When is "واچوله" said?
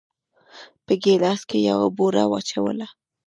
2.31-2.87